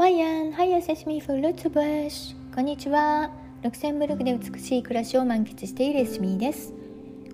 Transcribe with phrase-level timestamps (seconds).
[0.00, 2.54] マイアン、ハイアセシミフルーツブッシュ。
[2.54, 3.30] こんにちは。
[3.62, 6.72] ルクセンブルクで美しい暮らしを満喫しているエスミです。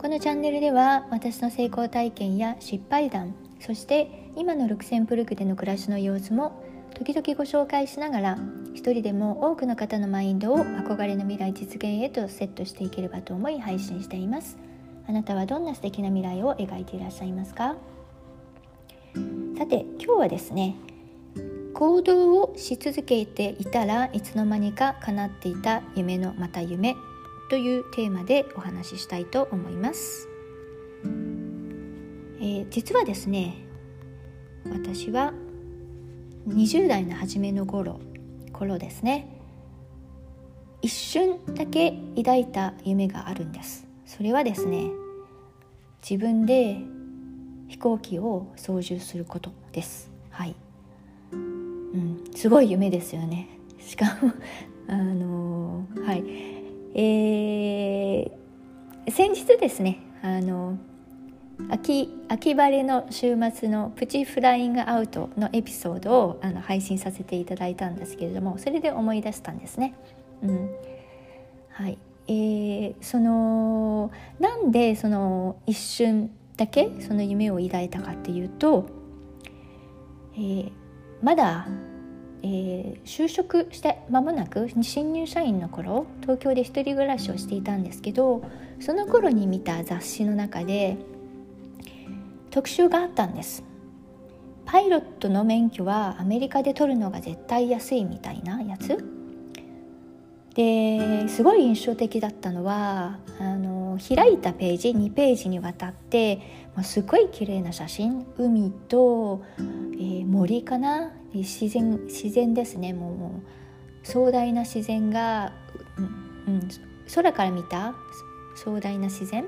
[0.00, 6.60] このチャンネルでは私の成功体験や失敗談、そして今のルクセンブルクでの暮らしの様子も
[6.96, 8.38] 時々ご紹介しながら
[8.74, 14.58] 一人でも多くの方のマインドを憧れの未来実現へとセットしていければと思い配信しています。
[15.06, 17.76] あなたはどんな素敵な未来を描いていらっしゃいますか？
[19.56, 20.74] さて今日はですね
[21.76, 26.96] 行動をし続けていたらいつの間にか叶っていた夢のまた夢
[27.50, 30.26] というテーマでお話ししたいと思います、
[32.40, 33.58] えー、実はですね
[34.64, 35.34] 私は
[36.48, 38.00] 20代の初めの頃
[38.54, 39.28] 頃ですね
[40.80, 43.86] 一瞬だけ抱いた夢があるんです。
[44.06, 44.90] それはですね
[46.00, 46.78] 自分で
[47.68, 50.10] 飛行機を操縦することです。
[50.30, 50.54] はい、
[52.46, 53.48] すごい夢ですよね。
[53.80, 54.30] しかも
[54.86, 56.24] あのー、はい。
[56.94, 60.78] えー、先日ですねあの
[61.68, 69.94] 秋秋晴れの週末のプチフライングアウトのエピソードをあの配信させていただいたんですけれどもそれで思い出したんですね。
[70.40, 70.70] うん。
[71.70, 71.98] はい。
[72.28, 78.86] えー、そのなんでその一瞬だけその夢を抱いたかっていうと、
[80.34, 80.70] えー、
[81.22, 81.66] まだ、
[82.42, 88.42] えー、就職して間もなく新入社員の頃東京で一人暮らしをしていたんですけど
[88.80, 90.96] その頃に見た雑誌の中で
[92.50, 93.64] 特集があったんです。
[94.64, 99.04] パイロットの免許はアメリカで取るのが絶対安いみたいなやつ。
[100.54, 106.36] ですごい印象的だったのはあの開いたページ2ページにわたって
[106.74, 111.12] もうすごい綺麗な写真海と、えー、森かな。
[111.38, 113.40] 自然自然ですねも
[114.04, 115.52] う壮大な自然が、
[116.46, 116.68] うん、
[117.14, 117.94] 空から見た
[118.54, 119.44] 壮大な自然。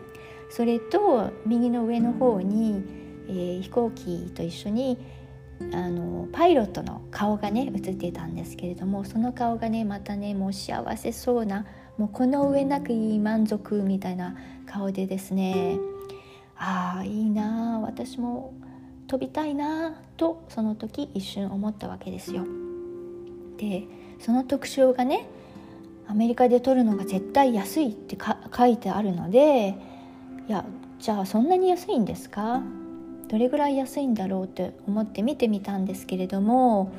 [0.51, 2.83] それと右の上の方に、
[3.29, 4.99] えー、飛行機と一緒に
[5.73, 14.37] あのパイロットの顔がね映ってたんですけれどもその顔がねまたねもう幸せそうなもうこの上なくいい満足みたいな
[14.67, 15.77] 顔でですね
[16.57, 18.55] ああいいなあ私も
[19.09, 22.45] 飛びたいなとその時一瞬思ったわけですよ。
[23.57, 23.85] で
[24.21, 25.27] その特徴がね
[26.07, 28.17] アメリカで撮るのが絶対安いって
[28.57, 29.75] 書いてあるので
[30.49, 30.65] いや
[31.01, 32.63] じゃあそんなに安いんですか？
[33.29, 36.93] どれぐらい安いんだろうって思って見てみたんですけれども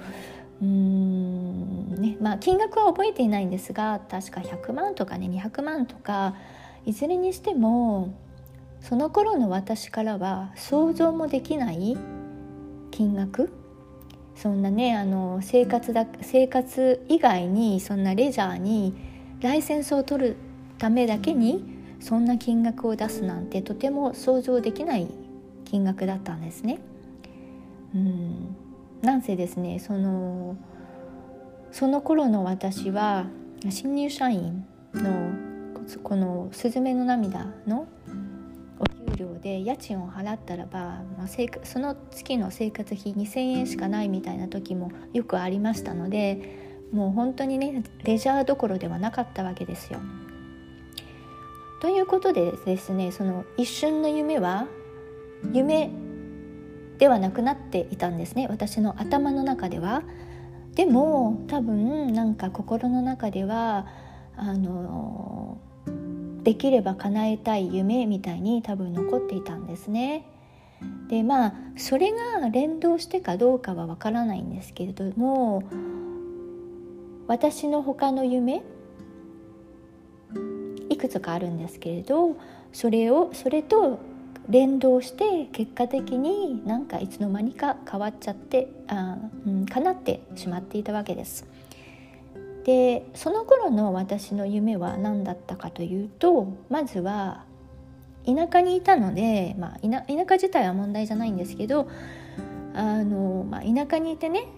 [0.61, 6.35] うーんねまあ金額は覚えていないんですが確か100万とかね200万とか
[6.85, 8.13] いずれにしても
[8.81, 11.97] その頃の私からは想像もできない
[12.91, 13.51] 金額
[14.35, 18.95] そんなねあの生活だ生活以外にそんなレジャーに
[19.41, 20.35] ライセンスを取る
[20.77, 25.07] ためだけにそんな金額を出すなんてとても想像できない
[25.65, 26.79] 金額だったんですね。
[27.93, 28.55] うん
[29.01, 30.57] なんせですねその
[31.71, 33.27] その頃の私は
[33.69, 35.31] 新入社員の
[36.03, 37.87] この「すずめの涙」の
[39.41, 41.27] で家賃を払ったらば、まあ、
[41.63, 49.99] その月の生活費2,000円しかないみたいな時もよくありましたのでもう本当にねレジャーどころではなかったわけですよ。
[51.81, 54.67] ということでですねその一瞬の夢は
[55.53, 55.89] 夢
[56.97, 60.03] ではなくなっていたんですね私の頭の中では。
[60.75, 63.87] でも多分なんか心の中では
[64.35, 65.38] あの
[66.43, 70.25] できれば叶えたい夢みたいに多分残っていたんですね。
[71.09, 75.63] でまあそれが連動してかどうかはわからないんですけれども
[77.27, 78.63] 私の他の夢
[80.89, 82.37] いくつかあるんですけれど
[82.71, 83.99] それをそれと
[84.49, 91.45] 連動して結果的になんかいつの間にか変わっちゃってあ、うん、叶ってしまっていたわけです。
[92.69, 97.43] でその頃の私の夢は何だったかというとまずは
[98.27, 101.89] 田舎にいたので、まあ、田舎自体は問題じゃないんですけど
[102.75, 104.49] あの、まあ、田舎にいてね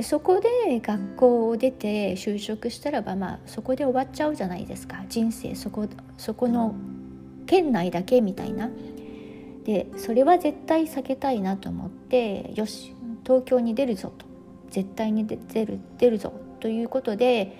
[0.00, 5.04] そこで学校を出て就職したらば、まあ、そこで終わっちゃうじゃないですか。
[5.10, 5.86] 人生そこ
[6.16, 6.74] そこの
[7.46, 8.70] 県内だけみたいな。
[9.64, 14.24] でそれは絶対避けたいなと思ってよし東京に出るぞと。
[14.70, 17.56] 絶対に出る出るぞということで、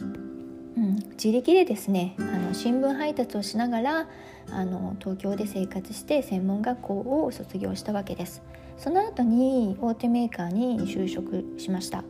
[0.00, 4.08] うん、自力でですねあの新聞配達をしながら
[4.50, 8.42] あの東京で生活して専門学校を卒業したわけです
[8.76, 12.02] その後に大手メーカーに就職しました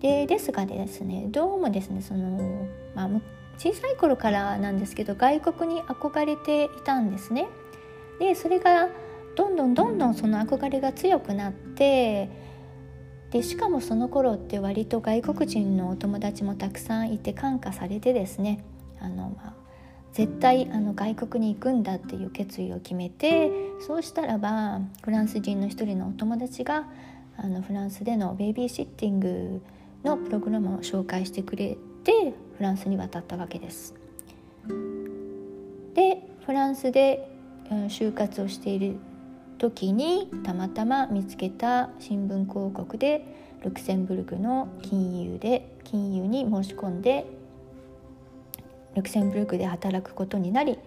[0.00, 3.08] でですがですねどうもですねその、まあ、
[3.58, 7.46] 小さい頃からなんですけど外国に憧れていたんですね。
[8.18, 8.88] でそれが
[9.36, 12.28] どんどんどんどんその憧れが強くなって
[13.30, 18.64] でしかもその頃って割と外国人のお友達もたくさんいて感化されてですね
[19.00, 19.54] あの、まあ、
[20.12, 23.50] 絶対あの外国に行くんだっていう決意を決めて
[23.86, 26.88] そうしたらばフランス人の一人のお友達が
[27.36, 29.62] あのフランスでのベイビーシッティング
[30.04, 33.94] のプログラムを紹介してくれてフランスに渡ったわけです。
[35.94, 37.30] でフランスで
[37.88, 38.96] 就活をしている
[39.60, 43.22] 時にたまたま見つけた新聞広告で
[43.62, 47.26] ルクセンブルクの金融で金融に申し込んで
[48.96, 50.78] ルクセンブルクで働くことになり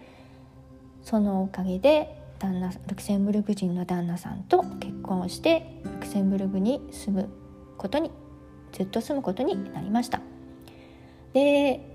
[1.04, 7.30] そのおかげで旦那ルクセンブルク人の旦那さんと結婚をしてルクセンブルクに住む
[7.78, 8.10] ことに
[8.72, 10.20] ずっと住むことになりました。
[11.34, 11.93] で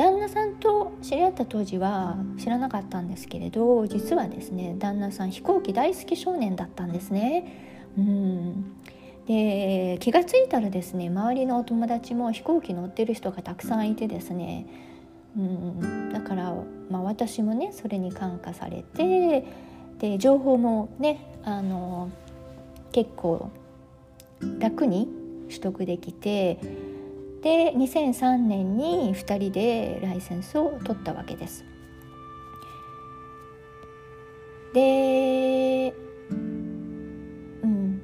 [0.00, 7.84] 旦那さんと知り合った当時は知らなかったんですけれど実はですね旦那さん飛行機大好き少年だったんですね。
[7.98, 8.76] うん。
[9.26, 14.66] で気が付いたらですね周りのお友達も飛行機乗ってる人がたくさんいてですね。
[15.36, 16.10] うん。
[16.10, 16.54] だから、
[16.88, 19.44] まあ、私もねそれに感化されて
[19.98, 22.10] で情報もねあの
[22.92, 23.50] 結構
[24.60, 25.10] 楽に
[25.48, 26.58] 取得できて
[27.42, 31.64] で2003年に2人でライセンスを取ったわけです。
[34.74, 35.92] で
[36.30, 36.34] う
[37.66, 38.02] ん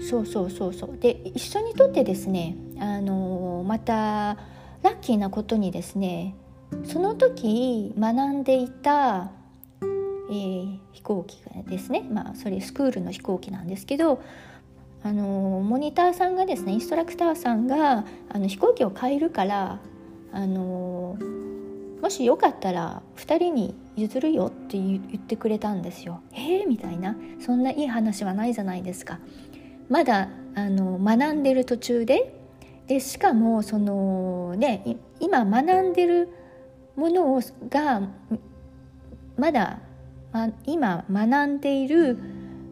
[0.00, 4.36] そうそうそうそうで一緒にとってですねあのまた
[4.82, 6.34] ラッキーなことにですね
[6.84, 9.30] その時学んでいた、
[9.82, 14.20] えー、飛行機ですねまあそれスクールの飛行機なんですけど
[15.02, 19.80] あのモニターさんがですねインストラクターさんがあの飛行機を変えるから
[20.32, 21.16] あの
[22.02, 26.20] もしよかったら2人に譲るよって言ってくれたんですよ。
[26.32, 29.18] え、みたいなそんないい話はないじゃないですか。
[29.88, 32.34] まだあの学んでる途中で
[32.86, 36.28] でしかもそのね今学んでる
[36.94, 38.02] ものをが
[39.36, 39.80] まだ、
[40.32, 42.18] ま、今学んでいる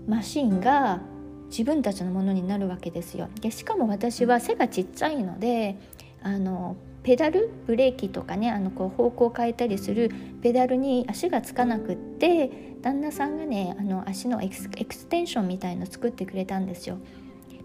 [0.07, 1.01] マシンが
[1.49, 3.29] 自分たちのものになるわけですよ。
[3.41, 5.77] でしかも私は背がちっちゃいので
[6.23, 10.11] あのペダルブレーキとかねあのこう方向を変えたりする
[10.43, 16.99] ペダルに足がつかなくって旦那さんがねあの足のエクステンションみたいの作ってくれたんですよ。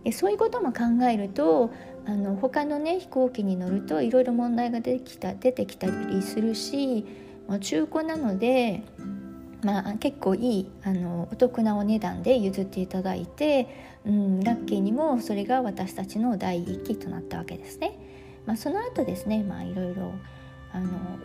[0.04, 1.72] でそういうことも考えると
[2.06, 7.06] あの他のね飛行機に乗るといろいろ問題が出てきた出てきたりするし、
[7.48, 8.84] まあ、中古なので
[9.64, 13.68] まあ、結構いいあのお得なお値段で譲っていただいて、
[14.06, 18.00] うん、ラッキーにもそれが私たちの第一期となったわけですね。
[18.46, 20.14] まあ、その後ですね、いろいろ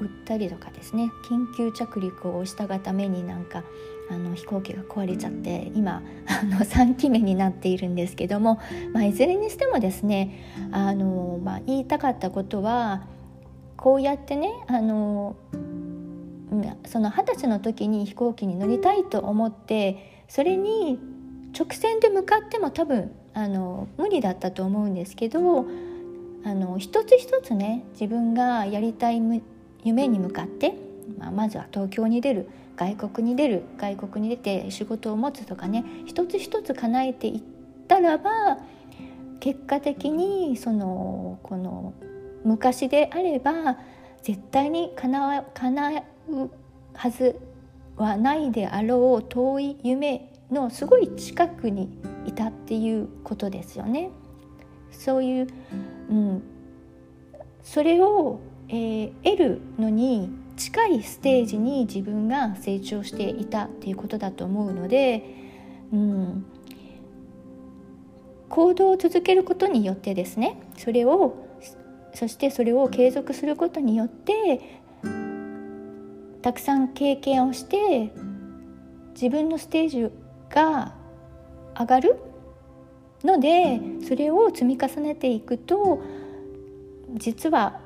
[0.00, 3.62] 売ったりとかですね緊急着陸をしたがためになんか
[4.10, 8.60] あの飛行機が壊れちゃって今あの3期目になっているんですけども、
[8.92, 13.06] まあ、いずれにしてもですねあの、まあ、言いたかったことは
[13.76, 15.36] こうやってねあの
[16.86, 20.98] その二十歳の時に飛行機に乗りたいと思ってそれに
[21.58, 25.66] 直線で向かっても多分あの無理だったと思うんですけど
[26.44, 29.20] あの一つ一つね自分がやりたい
[29.84, 30.74] 夢に向かって、
[31.18, 37.42] まあ、まずは東京に出る外国に出る外国に出て仕事を持つとかね一つ一つ叶えていっ
[37.88, 38.58] たらば
[39.40, 41.94] 結果的にそのこの
[42.44, 43.78] 昔であれば
[44.22, 46.02] 絶対に叶叶う
[46.94, 47.38] はず
[47.96, 51.88] はないであろう遠い夢のすごい近くに
[52.26, 54.10] いたっていうことですよね。
[54.90, 55.46] そういう、
[56.10, 56.42] うん、
[57.62, 65.24] それを、えー、得るのに近いステージに自分が成長していたっていうことだと思うので、
[65.92, 66.46] うん、
[68.48, 71.46] 行動を続けることによってですねそれを
[72.14, 74.80] そしてそれを継続することによって
[76.46, 78.12] たくさん経験をして
[79.14, 80.10] 自分のステージ
[80.48, 80.94] が
[81.76, 82.16] 上がる
[83.24, 86.00] のでそれを積み重ねていくと
[87.14, 87.80] 実は、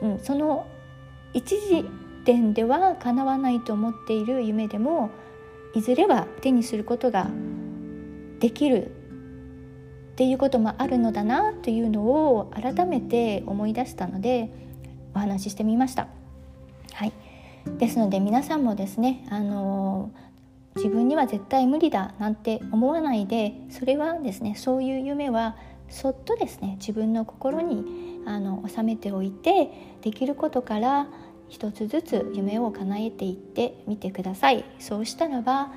[0.00, 0.66] うん、その
[1.34, 1.84] 一時
[2.24, 5.10] 点では叶わないと思っている夢でも
[5.74, 7.28] いずれは手にすることが
[8.40, 14.48] できるっていうこともあるのだなというのを改めて思い出したので
[15.14, 16.08] お話ししてみました。
[17.78, 20.10] ですので皆さんもですねあの
[20.76, 25.56] 自分には絶対無理だなんて思わないでそれはですねそういう夢は
[25.88, 29.70] そっとですね自分の心にあの収めておいて
[30.02, 31.08] できることから
[31.48, 35.72] 一つずつ夢を叶えていってみてくださいそうしたらば、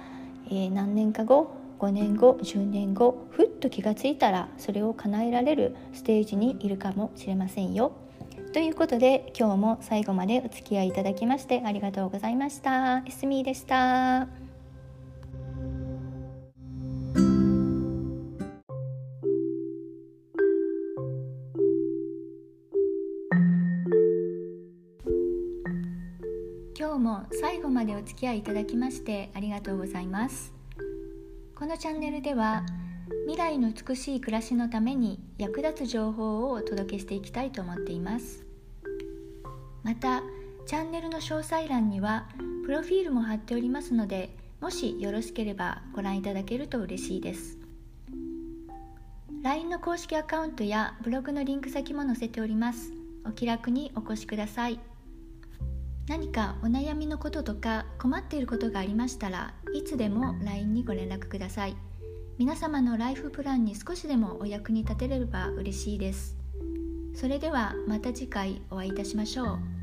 [0.47, 7.93] えー、何年か後5年後10年後ふっと気がついたらそれを叶えられるステージにいるかもしれませんよ。
[8.51, 13.03] ということで今日も最後までお付き合いいただきましてありがとうございました。
[13.05, 14.27] エスミーでした。
[26.77, 30.53] 今日も最後までお付き合いいただきましてありがとうございます。
[31.53, 32.65] このチャンネルでは
[33.25, 38.45] 未来の美しい暮らしのために役立つ情報をお届けしていきたいと思っています。
[39.83, 40.21] また
[40.65, 42.27] チャンネルの詳細欄には
[42.65, 47.57] プロフィールも貼っておりますのでもしよろしければご覧いただけると嬉しいです。
[49.41, 52.91] LINE の公式アカウントやブログのリンク先も載せております。
[53.25, 54.79] お気楽にお越しください。
[56.07, 61.77] 何かお悩みのこととか困っていることがありましたらいつでも LINE にご連絡ください。
[62.39, 66.37] 皆様のライフプランに少しでもお役に立てれば嬉しいです。
[67.13, 69.78] それではまた次回お会いいたしましょう。